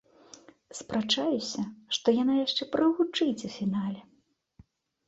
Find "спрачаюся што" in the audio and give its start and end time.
0.79-2.17